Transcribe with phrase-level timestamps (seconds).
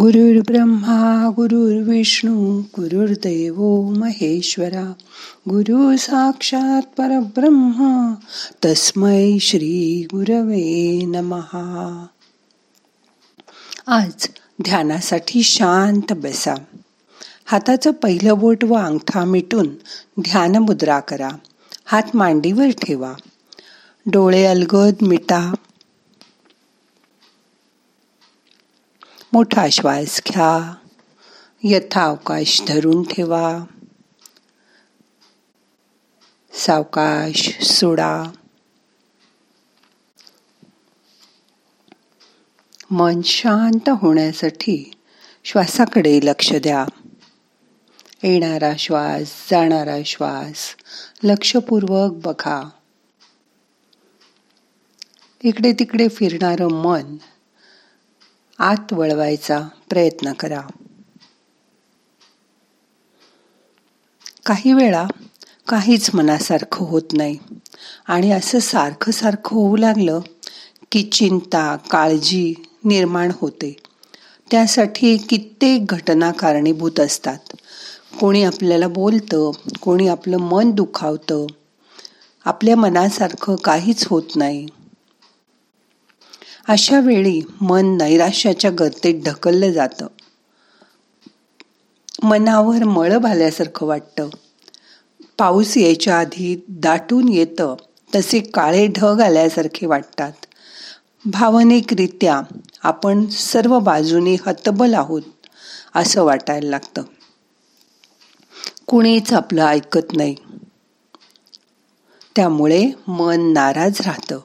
[0.00, 4.92] गुरुर् ब्रह्मा गुरुर्विष्णू गुरुर्देव महेश्वरा
[5.48, 8.14] गुरु साक्षात परब्रह्म
[8.64, 12.06] तस्मै श्री गुरवे नमहा
[13.86, 14.28] आज
[14.64, 16.54] ध्यानासाठी शांत बसा.
[17.44, 19.68] हाताचं पहिलं बोट व अंगठा मिटून
[20.20, 21.28] ध्यान मुद्रा करा.
[21.84, 23.12] हात मांडीवर ठेवा.
[24.06, 25.54] डोळे अलगद मिटा.
[29.36, 30.74] मोठा श्वास घ्या.
[31.64, 33.64] यथावकाश धरून ठेवा.
[36.52, 38.24] सावकाश सोडा.
[42.90, 44.90] मन शांत होण्यासाठी
[45.44, 46.86] श्वासाकडे लक्ष द्या.
[48.22, 50.76] येणारा श्वास जाणारा श्वास
[51.22, 52.68] लक्षपूर्वक बघा.
[55.44, 57.16] इकडे तिकडे फिरणारं मन
[58.58, 60.60] आत वळवायचा प्रयत्न करा.
[64.46, 65.06] काही वेळा
[65.68, 67.38] काहीच मनासारखं होत नाही
[68.08, 70.20] आणि असं सारखं सारखं होऊ लागलं
[70.92, 72.54] की चिंता काळजी
[72.84, 73.76] निर्माण होते.
[74.50, 77.38] त्यासाठी कित्येक घटना कारणीभूत असतात.
[78.20, 81.46] कोणी आपल्याला बोलतं कोणी आपलं मन दुखावतं.
[82.44, 84.66] आपल्या मनासारखं काहीच होत नाही.
[86.68, 90.06] अशा वेळी मन नैराश्याच्या गर्तेत ढकललं जातं.
[92.22, 94.28] मनावर मळं भाल्यासारखं वाटतं.
[95.38, 97.74] पाऊस यायच्या आधी दाटून येतं
[98.14, 100.32] तसे काळे ढग आल्यासारखे वाटतात.
[101.24, 102.40] भावनिकरित्या
[102.82, 105.22] आपण सर्व बाजूने हतबल आहोत
[105.94, 107.02] असं वाटायला लागतं.
[108.86, 110.34] कुणीच आपलं ऐकत नाही.
[112.36, 114.38] त्यामुळे मन नाराज राहतं.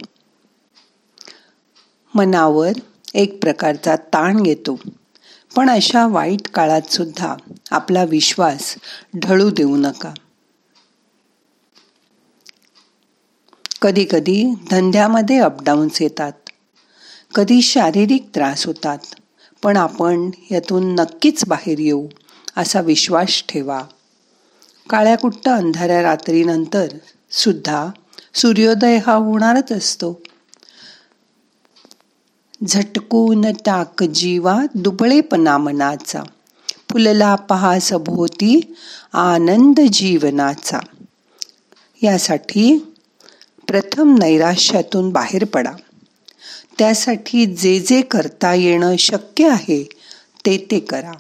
[2.16, 2.72] मनावर
[3.14, 4.80] एक प्रकारचा ताण येतो.
[5.56, 7.36] पण अशा वाईट काळात सुद्धा
[7.72, 8.76] आपला विश्वास
[9.18, 10.14] ढळू देऊ नका.
[13.82, 16.32] कधी कधी धंद्यामध्ये अपडाऊन्स येतात.
[17.36, 18.98] कधी शारीरिक त्रास होतात.
[19.64, 22.08] पण आपण यातून नक्कीच बाहेर येऊ
[22.58, 23.82] असा विश्वास ठेवा.
[24.90, 26.88] काळ्याकुट्ट अंधाऱ्या रात्रीनंतर
[27.32, 27.90] सुद्धा
[28.34, 30.22] सूर्योदय हा होणारच असतो.
[32.68, 36.24] झटकून टाक जीवा दुबळेपणा मनाचा
[36.92, 38.76] फुलला पहा सभोवती
[39.14, 40.80] आनंद जीवनाचा.
[42.04, 42.78] यासाठी
[43.68, 45.72] प्रथम नैराश्यातून बाहेर पडा.
[46.78, 49.90] त्यासाठी जे जे करता येणं शक्य आहे
[50.46, 51.12] ते ते करा.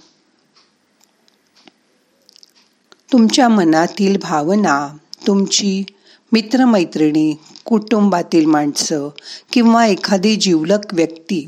[3.11, 4.87] तुमच्या मनातील भावना
[5.27, 5.83] तुमची
[6.31, 9.09] मित्रमैत्रिणी कुटुंबातील माणसं
[9.51, 11.47] किंवा एखादी जिवलक व्यक्ती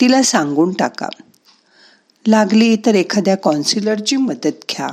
[0.00, 1.08] तिला सांगून टाका.
[2.26, 4.88] लागली तर एखाद्या कॉन्सिलरची मदत घ्या.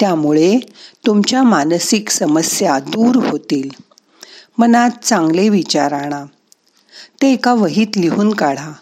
[0.00, 0.58] त्यामुळे
[1.06, 3.70] तुमच्या मानसिक समस्या दूर होतील.
[4.58, 6.24] मनात चांगले विचार आणा.
[7.22, 8.72] ते एका वहीत लिहून काढा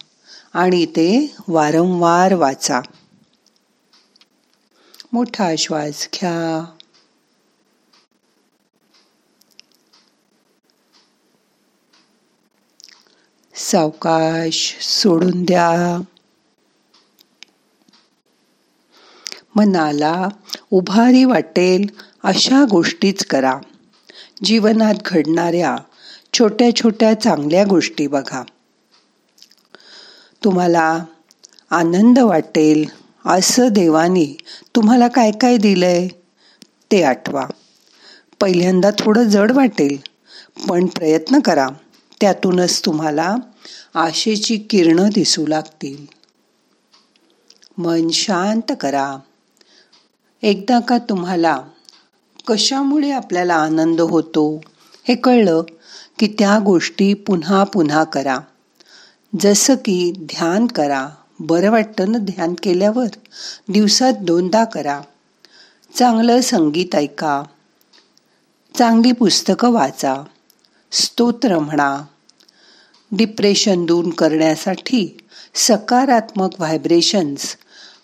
[0.53, 2.81] आणि ते वारंवार वाचा.
[5.13, 6.65] मोठा श्वास घ्या.
[13.61, 16.01] सावकाश सोडून द्या.
[19.57, 20.29] मनाला
[20.71, 21.87] उभारी वाटेल
[22.23, 23.59] अशा गोष्टीच करा.
[24.45, 25.77] जीवनात घडणाऱ्या
[26.35, 28.43] छोट्या छोट्या चांगल्या गोष्टी बघा.
[30.45, 31.05] तुम्हाला
[31.71, 32.85] आनंद वाटेल
[33.25, 34.37] असं देवानी
[34.77, 36.09] तुम्हाला काय काय दिलंय
[36.93, 37.47] ते आठवा.
[38.41, 39.97] पहिल्यांदा थोडं जड वाटेल
[40.69, 41.69] पण प्रयत्न करा.
[42.21, 43.37] त्यातूनच तुम्हाला
[43.99, 46.07] आशेची किरणं दिसू लागतील.
[47.79, 49.17] मन शांत करा.
[50.43, 51.63] एकदा का तुम्हाला
[52.47, 54.61] कशामुळे आपल्याला आनंद होतो
[55.09, 55.63] हे कळलं
[56.19, 58.39] की त्या गोष्टी पुन्हा पुन्हा करा.
[59.41, 61.09] जसं की ध्यान करा.
[61.41, 63.07] बरं वाटतं ना ध्यान केल्यावर?
[63.69, 65.01] दिवसात दोनदा करा.
[65.95, 67.43] चांगलं संगीत ऐका.
[68.79, 70.23] चांगली पुस्तकं वाचा.
[70.93, 72.05] स्तोत्र म्हणा.
[73.13, 75.19] डिप्रेशन दूर करण्यासाठी
[75.55, 77.57] सकारात्मक व्हायब्रेशन्स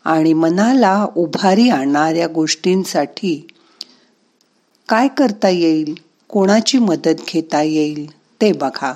[0.05, 3.47] आणि मनाला उभारी आणणाऱ्या गोष्टींसाठी
[4.89, 5.95] काय करता येईल?
[6.29, 8.11] कोणाची मदत घेता येईल?
[8.41, 8.95] ते बघा.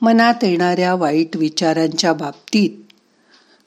[0.00, 2.92] मनात येणाऱ्या वाईट विचारांच्या बाबतीत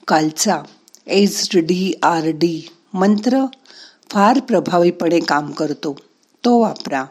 [0.08, 0.62] कालचा
[1.06, 3.44] एस डी आर डी मंत्र
[4.10, 5.96] फार प्रभावीपणे काम करतो.
[6.44, 7.04] तो वापरा.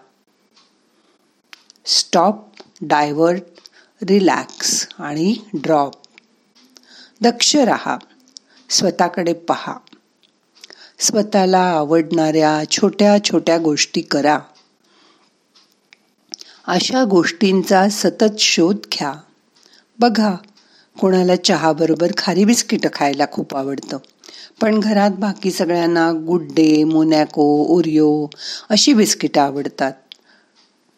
[1.86, 2.51] स्टॉप
[2.82, 3.44] डायव्हर्ट
[4.10, 5.94] रिलॅक्स आणि ड्रॉप.
[7.22, 7.98] दक्ष राहा
[8.70, 9.78] स्वतःकडे पहा.
[11.00, 14.40] स्वतःला आवडणाऱ्या छोट्या छोट्या गोष्टी करा.
[16.68, 19.14] अशा गोष्टींचा सतत शोध घ्या.
[20.00, 20.36] बघा
[21.00, 23.98] कोणाला चहाबरोबर खारी बिस्किट खायला खूप आवडतं.
[24.62, 28.28] पण घरात बाकी सगळ्यांना गुड डे मोनॅको ओरिओ
[28.70, 29.94] अशी बिस्किटं आवडतात.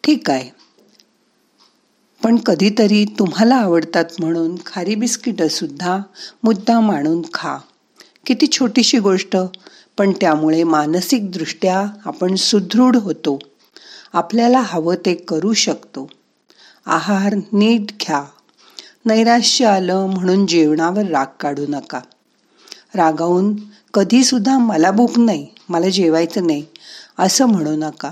[0.04, 0.63] ठीक आहे.
[2.24, 5.98] पण कधीतरी तुम्हाला आवडतात म्हणून खारी बिस्किटंसुद्धा
[6.42, 7.56] मुद्दाम मुद्दा खा.
[8.26, 9.36] किती छोटीशी गोष्ट
[9.98, 13.38] पण त्यामुळे मानसिकदृष्ट्या आपण सुदृढ होतो.
[14.12, 16.10] आपल्याला हवं ते करू शकतो.
[16.86, 18.24] आहार नीट घ्या.
[19.06, 22.00] नैराश्य आलं म्हणून जेवणावर राग काढू नका.
[22.94, 23.56] रागावून
[23.94, 26.64] कधीसुद्धा मला भूक नाही मला जेवायचं नाही
[27.18, 28.10] असं म्हणू नका.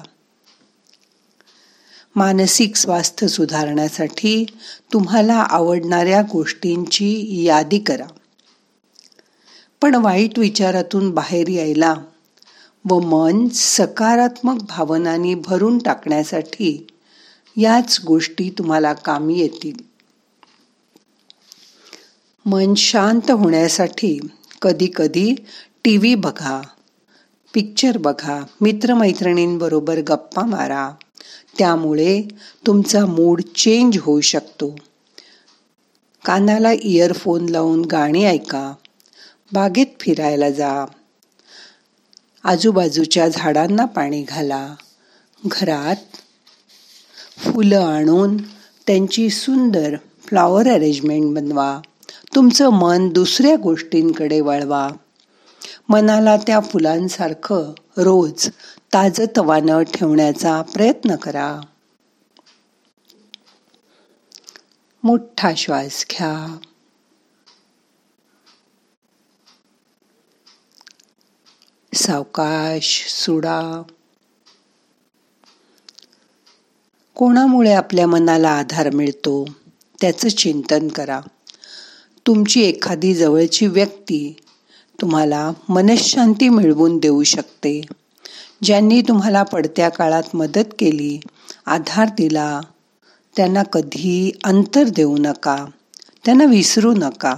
[2.17, 4.44] मानसिक स्वास्थ्य सुधारण्यासाठी
[4.93, 8.06] तुम्हाला आवडणाऱ्या गोष्टींची यादी करा.
[9.82, 11.94] पण वाईट विचारातून बाहेर यायला
[12.91, 16.87] व मन सकारात्मक भावनांनी भरून टाकण्यासाठी
[17.56, 19.76] याच गोष्टी तुम्हाला कामी येतील.
[22.47, 24.19] मन शांत होण्यासाठी
[24.62, 25.35] कधी कधी
[25.85, 26.62] टी व्ही बघा
[27.55, 30.91] पिक्चर बघा मित्रमैत्रिणींबरोबर गप्पा मारा.
[31.58, 32.22] त्यामुळे
[32.66, 34.76] तुमचा मूड चेंज होऊ शकतो.
[36.25, 38.75] कानाला इयरफोन लावून गाणी ऐका.
[39.52, 40.84] बागेत फिरायला जा.
[42.44, 44.75] आजूबाजूच्या झाडांना पाणी घाला.
[45.46, 46.16] घरात
[47.38, 48.37] फुलं आणून
[48.87, 49.96] त्यांची सुंदर
[50.26, 51.81] फ्लॉवर अरेंजमेंट बनवा.
[52.34, 54.88] तुमचं मन दुसऱ्या गोष्टींकडे वळवा.
[55.88, 58.50] मनाला त्या फुलांसारखं रोज
[58.94, 61.60] ताजतवानं ठेवण्याचा प्रयत्न करा.
[65.04, 66.58] मोठा श्वास घ्या.
[71.94, 73.82] सावकाश सुडा.
[77.14, 79.44] कोणामुळे आपल्या मनाला आधार मिळतो
[80.00, 81.20] त्याचं चिंतन करा.
[82.26, 84.36] तुमची एखादी जवळची व्यक्ती
[85.00, 87.80] तुम्हाला मनशांती मिळवून देऊ शकते.
[88.62, 91.20] ज्यांनी तुम्हाला पडत्या काळात मदत केली
[91.67, 92.61] आधार दिला
[93.37, 95.67] त्यांना कधी अंतर देऊ नका
[96.25, 97.37] त्यांना विसरू नका.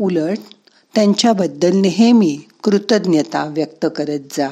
[0.00, 0.38] उलट
[0.94, 4.48] त्यांच्याबद्दल नेहमी कृतज्ञता व्यक्त करत जा.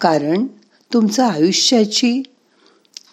[0.00, 0.46] कारण
[0.92, 2.22] तुमचं आयुष्याची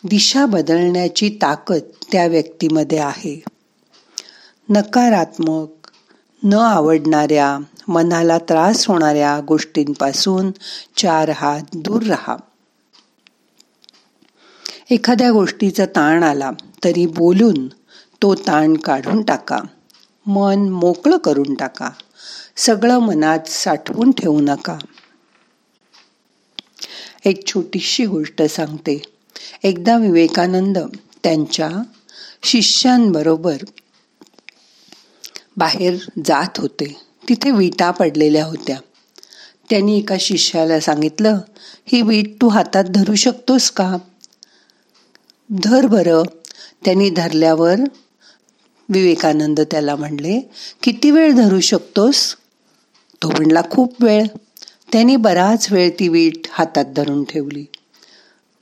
[0.03, 1.79] दिशा बदलण्याची ताकद
[2.11, 3.43] त्या व्यक्तीमध्ये आहे.
[4.69, 5.78] नकारात्मक
[6.43, 7.57] न आवडणाऱ्या
[7.87, 10.51] मनाला त्रास होणाऱ्या गोष्टींपासून
[10.97, 12.37] चार हात दूर राहा.
[14.89, 16.51] एखाद्या गोष्टीचा ताण आला
[16.83, 17.67] तरी बोलून
[18.21, 19.59] तो ताण काढून टाका.
[20.25, 21.89] मन मोकळं करून टाका.
[22.55, 24.77] सगळं मनात साठवून ठेवू नका.
[27.25, 29.01] एक छोटीशी गोष्ट सांगते.
[29.63, 30.77] एकदा विवेकानंद
[31.23, 31.69] त्यांच्या
[32.43, 33.57] शिष्यांबरोबर
[35.59, 35.95] बाहेर
[36.25, 37.01] जात होते.
[37.29, 38.77] तिथे विटा पडलेल्या होत्या.
[39.69, 41.39] त्यांनी एका शिष्याला सांगितलं
[41.85, 43.97] ही वीट तू हातात धरू शकतोस का?
[45.51, 46.23] धर बरं.
[46.85, 47.75] त्यांनी धरल्यावर
[48.89, 50.49] विवेकानंद त्याला म्हणले
[50.83, 52.35] किती वेळ धरू शकतोस?
[53.23, 54.27] तो म्हणला खूप वेळ.
[54.91, 57.65] त्यांनी बराच वेळ ती वीट हातात धरून ठेवली.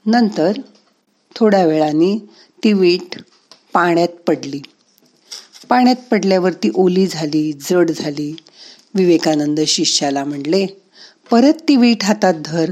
[0.06, 0.51] नंतर
[1.36, 2.30] थोड्या वेळाने
[2.63, 3.22] ती वीट
[3.74, 4.62] पाण्यात पडली.
[5.69, 8.36] पाण्यात पडल्यावर ती ओली झाली जड झाली.
[8.95, 10.65] विवेकानंद शिष्याला म्हणले
[11.31, 12.71] परत ती वीट हातात धर.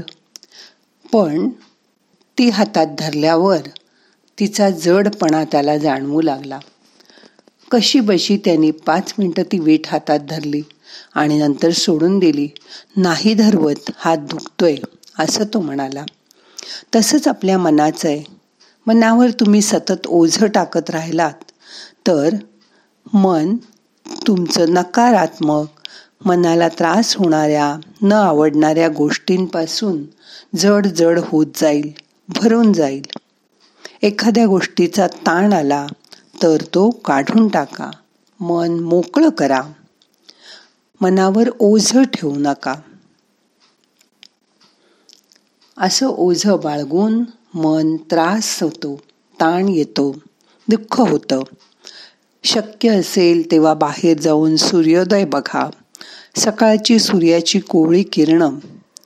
[1.12, 1.48] पण
[2.38, 3.58] ती हातात धरल्यावर
[4.38, 6.58] तिचा जडपणा त्याला जाणवू लागला.
[7.70, 10.62] कशी बशी त्यांनी पाच मिनटं ती वीट हातात धरली
[11.14, 12.48] आणि नंतर सोडून दिली.
[12.96, 14.76] नाही धरवत हात दुखतोय
[15.18, 16.04] असं तो म्हणाला.
[16.96, 18.24] तसंच आपल्या मनाचं आहे.
[18.86, 21.52] मनावर तुम्ही सतत ओझं टाकत राहिलात
[22.06, 22.34] तर
[23.14, 23.56] मन
[24.26, 25.66] तुमचं नकारात्मक
[26.24, 30.02] मनाला त्रास होणाऱ्या न आवडणाऱ्या गोष्टींपासून
[30.56, 31.92] जड जड होत जाईल
[32.28, 33.02] भरून जाईल.
[34.02, 35.86] एखाद्या गोष्टीचा ताण आला
[36.42, 37.90] तर तो काढून टाका.
[38.40, 39.62] मन मोकळं करा.
[41.00, 42.74] मनावर ओझ ठेवू नका.
[45.78, 49.00] असं ओझ बाळगून मन त्रास होतो
[49.40, 50.16] ताण येतो
[50.68, 51.42] दुःख होतं.
[52.46, 55.70] शक्य असेल तेव्हा बाहेर जाऊन सूर्योदय बघा.
[56.36, 58.58] सकाळची सूर्याची कोवळी किरण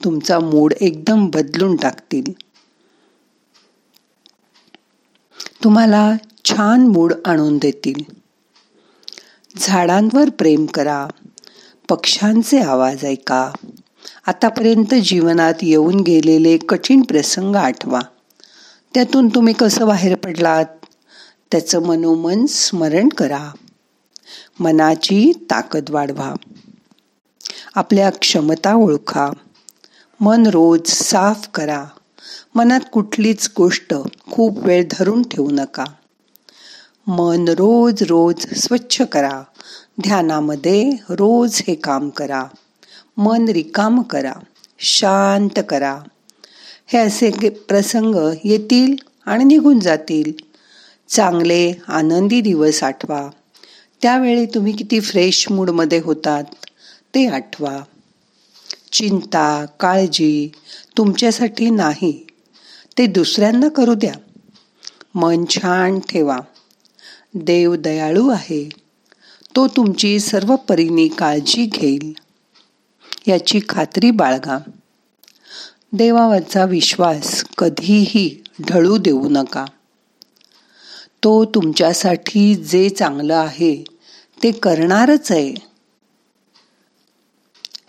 [0.05, 2.33] तुमचा मूड एकदम बदलून टाकतील.
[5.65, 8.03] तुम्हाला छान मूड आणून देतील.
[9.57, 11.07] झाडांवर प्रेम करा.
[11.89, 13.51] पक्ष्यांचे आवाज ऐका.
[14.27, 18.01] आतापर्यंत जीवनात येऊन गेलेले कठीण प्रसंग आठवा.
[18.95, 20.80] त्यातून तुम्ही कसं बाहेर पडलात?
[21.53, 23.51] त्याचं मनोमन स्मरण करा.
[24.61, 26.35] मनाची ताकद वाढवा.
[27.75, 29.31] आपल्या क्षमता ओळखा.
[30.21, 31.85] मन रोज साफ करा.
[32.55, 33.95] मनात कुठलीच गोष्ट
[34.31, 35.85] खूप वेळ धरून ठेवू नका.
[37.07, 39.43] मन रोज रोज स्वच्छ करा.
[40.03, 42.45] ध्यानामध्ये रोज हे काम करा.
[43.17, 44.33] मन रिकाम करा.
[44.79, 46.01] शांत करा.
[46.87, 48.15] हे असे प्रसंग
[48.45, 48.95] येतील
[49.27, 50.50] आणि निघून जातील.
[51.11, 53.31] चांगले आनंदी दिवस आठवा.
[54.03, 56.45] त्यावेळी तुम्ही किती फ्रेश मूडमध्ये होतात
[57.15, 57.81] ते आठवा.
[58.93, 60.53] चिंता काळजी
[60.99, 62.27] तुमच्यासाठी नाही
[62.99, 64.13] ते दुसऱ्यांना करू द्या.
[65.15, 66.39] मन छान ठेवा.
[67.35, 68.69] देव दयाळू आहे.
[69.57, 72.13] तो तुमची सर्व परीने काळजी घेईल.
[73.29, 74.59] याची खात्री बाळगा.
[75.93, 79.65] देवावरचा विश्वास कधीही ढळू देऊ नका.
[81.25, 83.85] तो तुमच्यासाठी जे चांगलं आहे
[84.43, 85.55] ते करणारच आहे.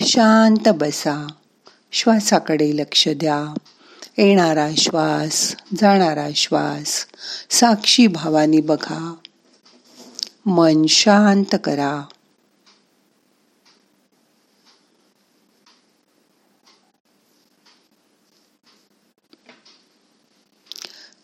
[0.02, 1.28] शांत बसा.
[1.92, 3.54] श्वासाकडे लक्ष द्या.
[4.18, 7.06] येणारा श्वास जाणारा श्वास
[7.50, 9.14] साक्षी भावानी बघा.
[10.46, 12.06] मन शांत करा.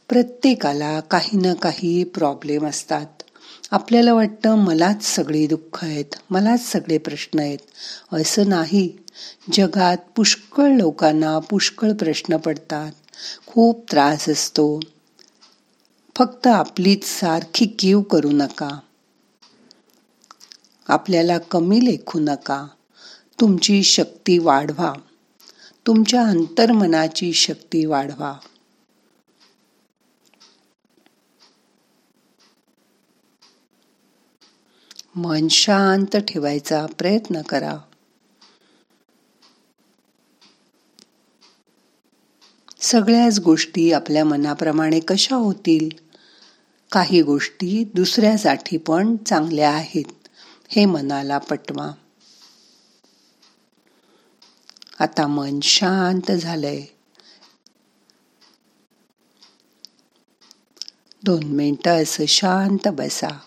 [0.09, 3.05] प्रत्येकाला काही ना काही प्रॉब्लेम असतात.
[3.71, 7.57] आपल्याला वाटतं मलाच सगळी दुःख आहेत मलाच सगळे प्रश्न आहेत.
[8.13, 8.97] असं नाही.
[9.53, 12.91] जगात पुष्कळ लोकांना पुष्कळ प्रश्न पडतात.
[13.47, 14.79] खूप त्रास असतो.
[16.17, 18.79] फक्त आपलीच सारखी कीव करू नका.
[20.87, 22.67] आपल्याला कमी लेखू नका.
[23.39, 24.93] तुमची शक्ती वाढवा.
[25.87, 28.33] तुमच्या अंतर्मनाची शक्ती वाढवा.
[35.17, 37.77] मन शांत ठेवायचा प्रयत्न करा.
[42.81, 45.89] सगळ्याच गोष्टी आपल्या मनाप्रमाणे कशा होतील?
[46.91, 50.27] काही गोष्टी दुसऱ्यासाठी पण चांगल्या आहेत
[50.69, 51.91] हे मनाला पटवा.
[54.99, 56.85] आता मन शांत झालंय.
[61.23, 63.46] दोन मिनिटं असं शांत बसा.